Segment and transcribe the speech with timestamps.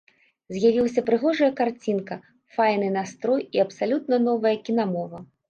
[0.55, 2.17] З'явілася прыгожая карцінка,
[2.57, 5.25] файны настрой і абсалютна новая кінамова.